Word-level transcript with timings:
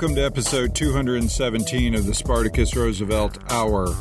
Welcome 0.00 0.14
to 0.14 0.24
episode 0.24 0.76
217 0.76 1.96
of 1.96 2.06
the 2.06 2.14
Spartacus 2.14 2.76
Roosevelt 2.76 3.36
Hour, 3.50 3.96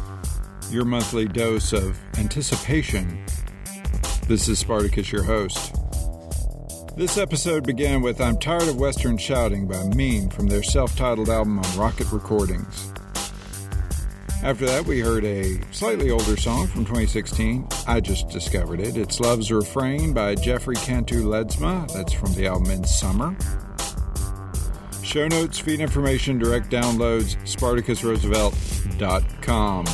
your 0.69 0.85
monthly 0.85 1.27
dose 1.27 1.73
of 1.73 1.97
anticipation. 2.19 3.25
This 4.27 4.47
is 4.47 4.59
Spartacus, 4.59 5.11
your 5.11 5.23
host. 5.23 5.75
This 6.95 7.17
episode 7.17 7.65
began 7.65 8.03
with 8.03 8.21
I'm 8.21 8.37
Tired 8.37 8.67
of 8.67 8.75
Western 8.75 9.17
Shouting 9.17 9.67
by 9.67 9.85
Mien 9.95 10.29
from 10.29 10.45
their 10.45 10.61
self 10.61 10.95
titled 10.95 11.29
album 11.29 11.57
on 11.57 11.77
Rocket 11.79 12.11
Recordings. 12.11 12.93
After 14.43 14.67
that, 14.67 14.85
we 14.85 14.99
heard 14.99 15.25
a 15.25 15.59
slightly 15.71 16.11
older 16.11 16.37
song 16.37 16.67
from 16.67 16.85
2016. 16.85 17.67
I 17.87 18.01
just 18.01 18.29
discovered 18.29 18.81
it. 18.81 18.97
It's 18.97 19.19
Love's 19.19 19.51
Refrain 19.51 20.13
by 20.13 20.35
Jefre 20.35 20.75
Cantu 20.75 21.23
Ledsma. 21.23 21.91
That's 21.91 22.13
from 22.13 22.35
the 22.35 22.45
album 22.45 22.69
In 22.69 22.83
Summer. 22.83 23.35
Show 25.07 25.27
notes, 25.29 25.57
feed 25.57 25.79
information, 25.79 26.37
direct 26.37 26.69
downloads, 26.69 27.37
SpartacusRoosevelt.com. 27.45 29.85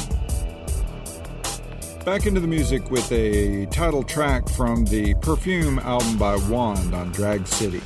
Back 2.03 2.25
into 2.25 2.39
the 2.39 2.47
music 2.47 2.89
with 2.89 3.11
a 3.11 3.67
title 3.67 4.01
track 4.01 4.49
from 4.49 4.85
the 4.85 5.13
Perfume 5.21 5.77
album 5.77 6.17
by 6.17 6.35
Wand 6.49 6.95
on 6.95 7.11
Drag 7.11 7.45
City. 7.45 7.83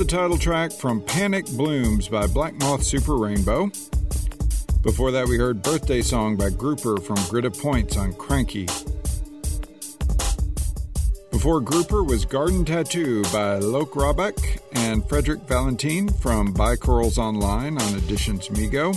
The 0.00 0.06
title 0.06 0.38
track 0.38 0.72
from 0.72 1.02
Panic 1.02 1.44
Blooms 1.44 2.08
by 2.08 2.26
Black 2.26 2.54
Moth 2.54 2.82
Super 2.84 3.16
Rainbow. 3.16 3.70
Before 4.80 5.10
that, 5.10 5.28
we 5.28 5.36
heard 5.36 5.60
Birthday 5.60 6.00
Song 6.00 6.38
by 6.38 6.48
Grouper 6.48 6.96
from 6.96 7.16
Grid 7.28 7.44
of 7.44 7.52
Points 7.60 7.98
on 7.98 8.14
Cranky. 8.14 8.64
Before 11.30 11.60
Grouper 11.60 12.02
was 12.02 12.24
Garden 12.24 12.64
Tattoo 12.64 13.24
by 13.24 13.58
Loke 13.58 13.92
Rahbek 13.92 14.60
and 14.72 15.06
Frederik 15.06 15.42
Valentin 15.42 16.08
from 16.08 16.54
Buy 16.54 16.76
Corals 16.76 17.18
Online 17.18 17.76
on 17.76 17.94
Editions 17.96 18.48
Mego. 18.48 18.96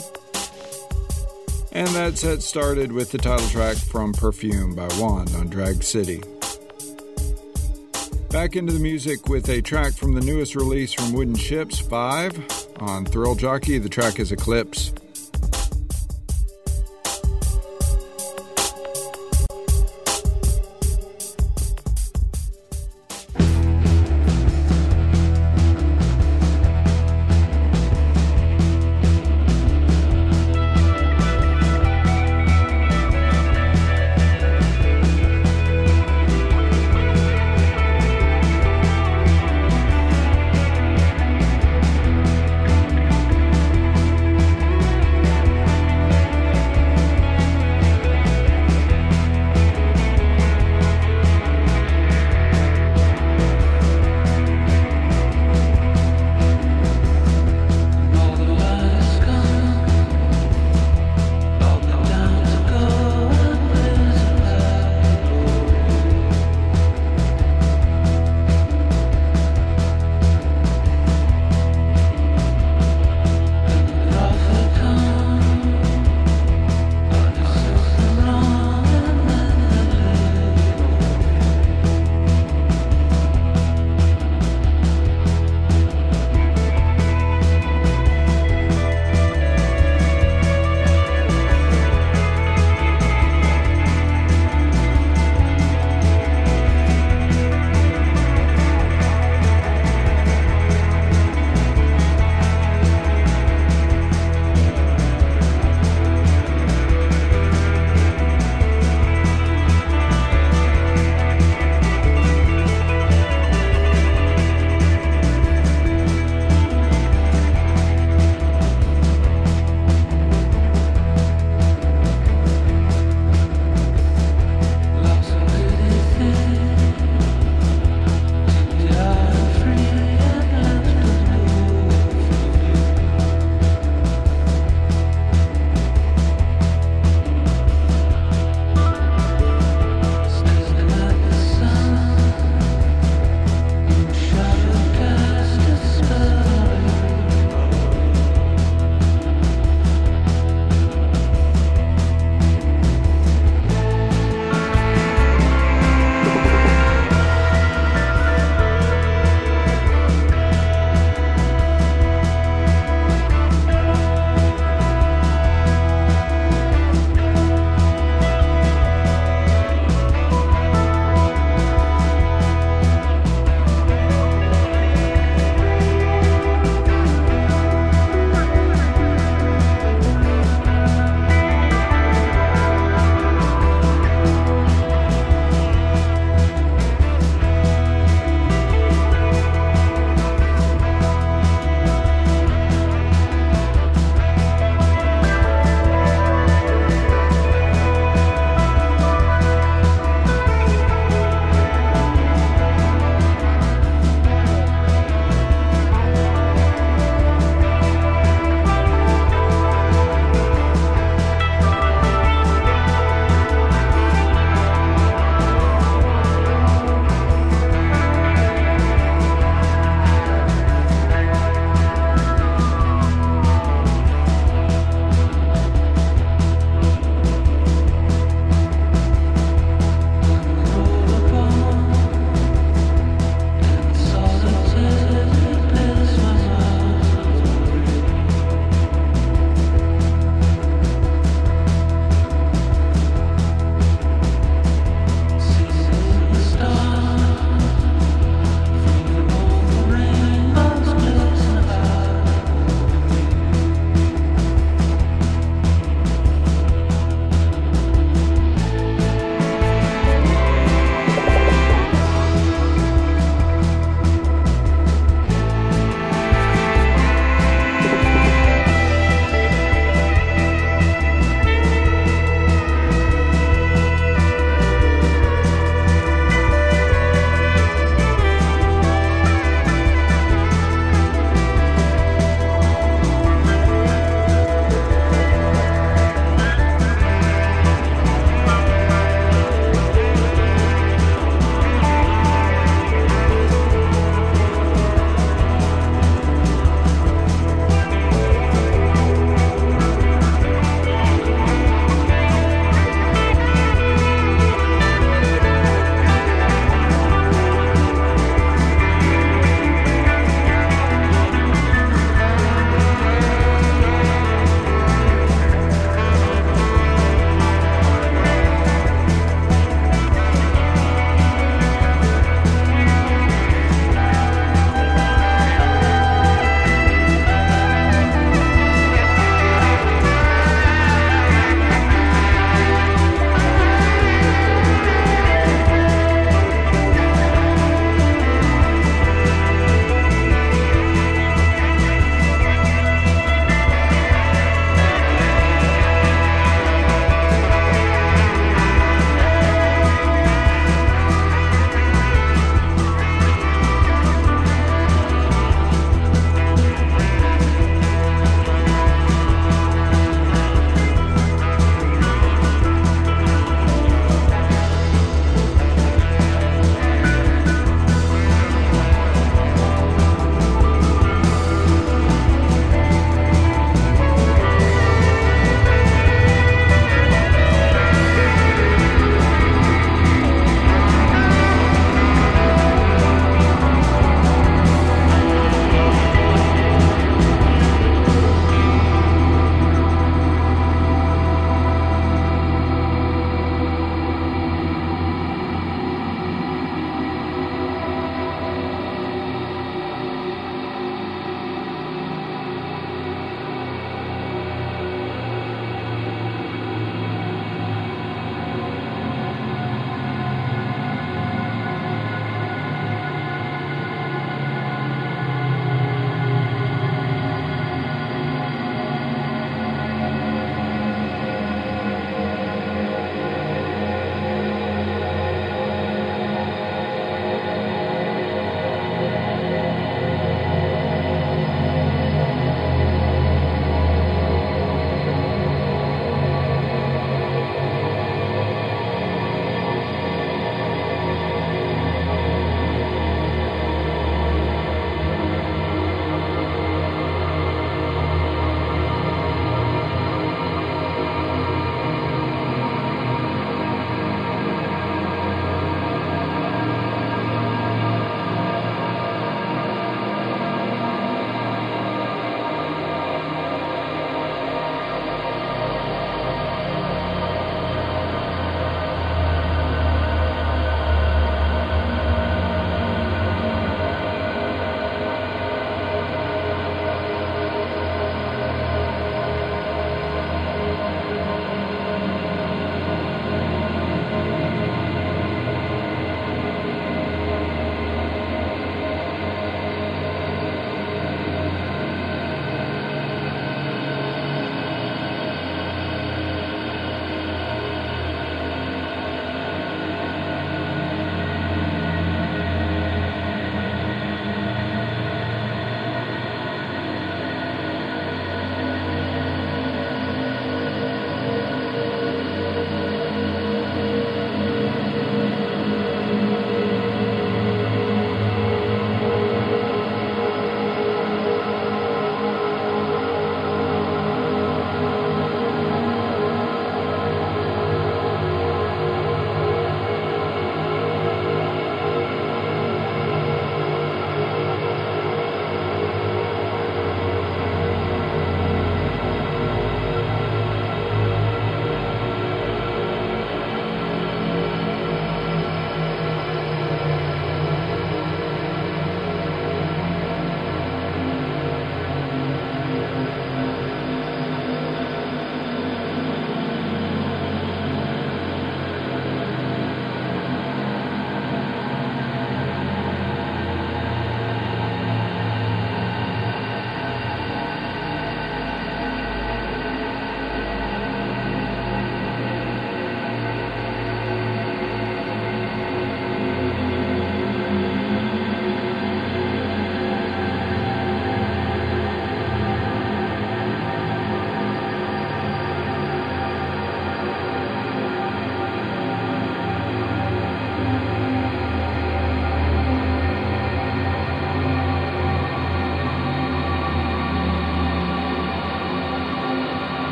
And 1.74 1.89
that 1.89 2.18
set 2.18 2.42
started 2.42 2.94
with 2.94 3.12
the 3.12 3.18
title 3.18 3.50
track 3.50 3.76
from 3.76 4.13
Perfume 4.13 4.74
by 4.74 4.88
Wand 4.98 5.36
on 5.36 5.50
Drag 5.50 5.84
City. 5.84 6.22
Back 8.34 8.56
into 8.56 8.74
the 8.74 8.80
music 8.80 9.30
with 9.30 9.48
a 9.50 9.62
track 9.62 9.93
from 9.93 10.13
the 10.13 10.22
newest 10.22 10.56
release 10.56 10.91
from 10.91 11.13
Wooden 11.13 11.36
Shjips 11.36 11.88
5 11.88 12.82
on 12.82 13.06
Thrill 13.06 13.36
Jockey. 13.36 13.78
The 13.78 13.88
track 13.88 14.19
is 14.19 14.32
Eclipse. 14.32 14.91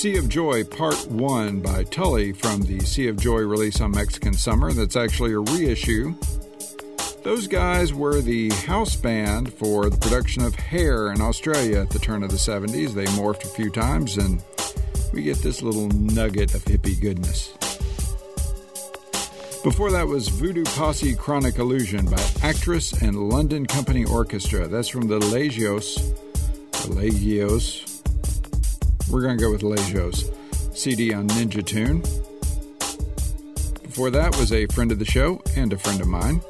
Sea 0.00 0.16
of 0.16 0.30
Joy 0.30 0.64
Part 0.64 1.08
1 1.08 1.60
by 1.60 1.84
Tully 1.84 2.32
from 2.32 2.62
the 2.62 2.80
Sea 2.80 3.08
of 3.08 3.18
Joy 3.18 3.40
release 3.40 3.82
on 3.82 3.90
Mexican 3.90 4.32
Summer. 4.32 4.72
That's 4.72 4.96
actually 4.96 5.34
a 5.34 5.40
reissue. 5.40 6.14
Those 7.22 7.46
guys 7.46 7.92
were 7.92 8.22
the 8.22 8.48
house 8.48 8.96
band 8.96 9.52
for 9.52 9.90
the 9.90 9.98
production 9.98 10.42
of 10.42 10.54
Hair 10.54 11.12
in 11.12 11.20
Australia 11.20 11.82
at 11.82 11.90
the 11.90 11.98
turn 11.98 12.22
of 12.22 12.30
the 12.30 12.38
70s. 12.38 12.94
They 12.94 13.04
morphed 13.08 13.44
a 13.44 13.48
few 13.48 13.68
times, 13.68 14.16
and 14.16 14.42
we 15.12 15.22
get 15.22 15.36
this 15.42 15.60
little 15.60 15.88
nugget 15.88 16.54
of 16.54 16.64
hippie 16.64 16.98
goodness. 16.98 17.48
Before 19.62 19.90
that 19.90 20.06
was 20.06 20.28
Voodoo 20.28 20.64
Posse 20.64 21.14
Chronic 21.14 21.58
Illusion 21.58 22.06
by 22.06 22.26
Actress 22.42 23.02
and 23.02 23.28
London 23.28 23.66
Company 23.66 24.06
Orchestra. 24.06 24.66
That's 24.66 24.88
from 24.88 25.08
the 25.08 25.18
Lageos. 25.18 25.96
The 26.70 26.94
Lageos. 26.94 27.89
We're 29.10 29.22
going 29.22 29.38
to 29.38 29.42
go 29.42 29.50
with 29.50 29.62
Lageos 29.62 30.32
CD 30.76 31.12
on 31.12 31.28
Ninja 31.28 31.66
Tune. 31.66 32.00
Before 33.82 34.08
that 34.10 34.36
was 34.38 34.52
a 34.52 34.66
friend 34.68 34.92
of 34.92 35.00
the 35.00 35.04
show 35.04 35.42
and 35.56 35.72
a 35.72 35.78
friend 35.78 36.00
of 36.00 36.06
mine. 36.06 36.40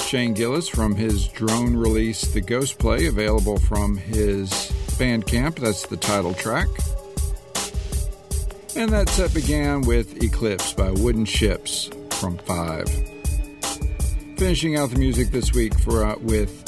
Shane 0.00 0.34
Gillis 0.34 0.68
from 0.68 0.94
his 0.94 1.28
drone 1.28 1.74
release, 1.74 2.22
The 2.22 2.42
Ghost 2.42 2.78
Play, 2.78 3.06
available 3.06 3.58
from 3.58 3.96
his 3.96 4.50
Bandcamp. 4.98 5.58
That's 5.60 5.86
the 5.86 5.96
title 5.96 6.34
track. 6.34 6.68
And 8.76 8.90
that 8.90 9.08
set 9.08 9.32
began 9.32 9.80
with 9.80 10.22
Eclipse 10.22 10.74
by 10.74 10.90
Wooden 10.90 11.24
Shjips 11.24 12.12
from 12.12 12.36
5. 12.36 12.86
Finishing 14.36 14.76
out 14.76 14.90
the 14.90 14.98
music 14.98 15.30
this 15.30 15.54
week 15.54 15.78
for 15.78 16.04
uh, 16.04 16.16
with 16.18 16.61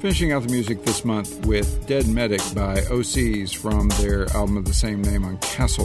finishing 0.00 0.32
out 0.32 0.42
the 0.42 0.48
music 0.48 0.82
this 0.84 1.04
month 1.04 1.44
with 1.44 1.86
Dead 1.86 2.08
Medic 2.08 2.40
by 2.54 2.76
OCs 2.88 3.54
from 3.54 3.88
their 4.00 4.26
album 4.34 4.56
of 4.56 4.64
the 4.64 4.72
same 4.72 5.02
name 5.02 5.26
on 5.26 5.36
Castle 5.38 5.84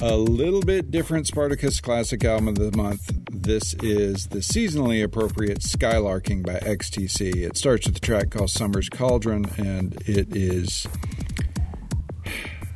A 0.00 0.16
little 0.16 0.60
bit 0.60 0.92
different 0.92 1.26
Spartacus 1.26 1.80
Classic 1.80 2.24
Album 2.24 2.46
of 2.46 2.54
the 2.54 2.76
Month. 2.76 3.18
This 3.32 3.74
is 3.82 4.28
the 4.28 4.38
seasonally 4.38 5.02
appropriate 5.02 5.58
Skylarking 5.58 6.46
by 6.46 6.60
XTC. 6.60 7.34
It 7.34 7.56
starts 7.56 7.88
with 7.88 7.96
a 7.96 8.00
track 8.00 8.30
called 8.30 8.50
Summer's 8.50 8.88
Cauldron, 8.88 9.46
and 9.56 10.00
it 10.06 10.36
is 10.36 10.86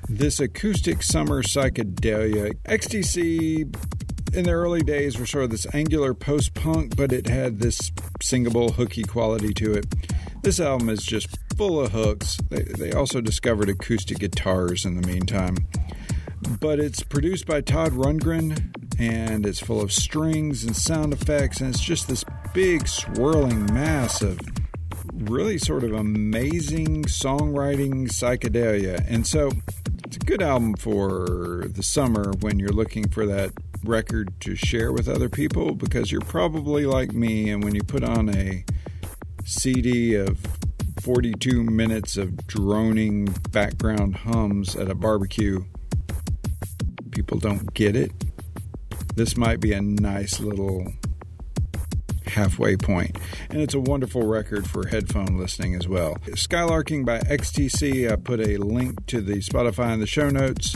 this 0.09 0.41
acoustic 0.41 1.05
summer 1.05 1.45
psychedelia. 1.45 2.55
XTC 2.65 3.73
in 4.35 4.45
the 4.45 4.51
early 4.51 4.83
days 4.83 5.17
were 5.17 5.27
sort 5.27 5.45
of 5.45 5.51
this 5.51 5.73
angular 5.73 6.15
post 6.15 6.55
punk, 6.55 6.97
but 6.97 7.13
it 7.13 7.29
had 7.29 7.61
this 7.61 7.93
singable, 8.21 8.73
hooky 8.73 9.05
quality 9.05 9.55
to 9.55 9.73
it. 9.75 9.87
This 10.43 10.59
album 10.59 10.89
is 10.89 11.05
just 11.05 11.39
full 11.57 11.81
of 11.81 11.93
hooks. 11.93 12.37
They, 12.51 12.63
they 12.63 12.91
also 12.91 13.21
discovered 13.21 13.69
acoustic 13.69 14.19
guitars 14.19 14.85
in 14.85 15.01
the 15.01 15.07
meantime 15.07 15.59
but 16.61 16.79
it's 16.79 17.03
produced 17.03 17.47
by 17.47 17.61
Todd 17.61 17.93
Rundgren 17.93 18.73
and 18.99 19.47
it's 19.47 19.61
full 19.61 19.81
of 19.81 19.93
strings 19.93 20.65
and 20.65 20.77
sound 20.77 21.13
effects 21.13 21.61
and 21.61 21.75
it's 21.75 21.83
just 21.83 22.09
this 22.09 22.25
big 22.55 22.87
swirling 22.87 23.73
mass 23.73 24.23
of 24.23 24.39
really 25.15 25.59
sort 25.59 25.85
of 25.85 25.93
amazing 25.93 27.05
songwriting 27.05 28.09
psychedelia. 28.09 29.05
And 29.09 29.27
so 29.27 29.51
it's 30.05 30.17
a 30.17 30.21
good 30.21 30.43
album 30.43 30.75
for 30.75 31.65
the 31.69 31.83
summer 31.83 32.33
when 32.41 32.59
you're 32.59 32.71
looking 32.71 33.09
for 33.09 33.27
that 33.27 33.53
record 33.85 34.33
to 34.41 34.55
share 34.55 34.93
with 34.93 35.09
other 35.09 35.29
people 35.29 35.75
because 35.75 36.13
you're 36.13 36.21
probably 36.21 36.87
like 36.87 37.13
me 37.13 37.51
and 37.51 37.65
when 37.65 37.75
you 37.75 37.83
put 37.83 38.05
on 38.05 38.29
a 38.35 38.65
CD 39.45 40.15
of 40.15 40.39
42 41.01 41.65
minutes 41.65 42.17
of 42.17 42.47
droning 42.47 43.25
background 43.51 44.15
hums 44.17 44.77
at 44.77 44.89
a 44.89 44.95
barbecue 44.95 45.65
people 47.13 47.39
don't 47.39 47.73
get 47.75 47.95
it, 47.95 48.11
this 49.15 49.37
might 49.37 49.61
be 49.61 49.73
a 49.73 49.81
nice 49.81 50.41
little 50.41 50.93
halfway 52.27 52.77
point. 52.77 53.17
And 53.51 53.61
it's 53.61 53.75
a 53.75 53.81
wonderful 53.81 54.27
record 54.27 54.69
for 54.69 54.87
headphone 54.87 55.39
listening 55.39 55.75
as 55.75 55.87
well. 55.87 56.17
Skylarking 56.31 57.05
by 57.05 57.21
XTC, 57.21 58.11
I 58.11 58.17
put 58.17 58.41
a 58.41 58.57
link 58.57 59.07
to 59.07 59.21
the 59.21 59.37
Spotify 59.37 59.93
in 59.93 60.01
the 60.01 60.07
show 60.07 60.31
notes. 60.31 60.75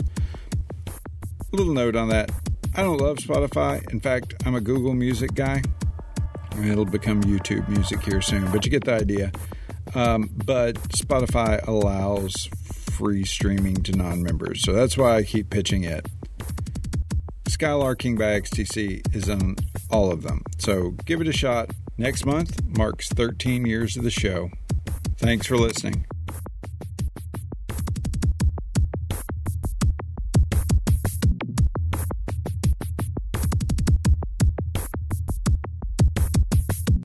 A 0.87 1.55
little 1.55 1.73
note 1.73 1.95
on 1.95 2.09
that 2.09 2.31
I 2.75 2.83
don't 2.83 2.97
love 2.97 3.17
Spotify. 3.17 3.91
In 3.91 3.99
fact, 3.99 4.35
I'm 4.45 4.53
a 4.53 4.61
Google 4.61 4.93
Music 4.93 5.33
guy. 5.33 5.63
It'll 6.63 6.85
become 6.85 7.23
YouTube 7.23 7.67
music 7.67 8.03
here 8.03 8.21
soon, 8.21 8.51
but 8.51 8.65
you 8.65 8.71
get 8.71 8.83
the 8.83 8.93
idea. 8.93 9.31
Um, 9.95 10.29
but 10.45 10.75
Spotify 10.89 11.65
allows 11.67 12.49
free 12.91 13.25
streaming 13.25 13.75
to 13.83 13.93
non 13.93 14.21
members, 14.21 14.61
so 14.63 14.73
that's 14.73 14.95
why 14.95 15.15
I 15.15 15.23
keep 15.23 15.49
pitching 15.49 15.83
it. 15.83 16.07
Skylarking 17.47 18.17
by 18.17 18.39
XTC 18.39 19.15
is 19.15 19.29
on 19.29 19.55
all 19.89 20.11
of 20.11 20.21
them. 20.23 20.43
So 20.59 20.91
give 21.05 21.21
it 21.21 21.27
a 21.27 21.33
shot. 21.33 21.71
Next 21.97 22.25
month 22.25 22.61
marks 22.65 23.09
13 23.09 23.65
years 23.65 23.97
of 23.97 24.03
the 24.03 24.11
show. 24.11 24.49
Thanks 25.17 25.47
for 25.47 25.57
listening. 25.57 26.05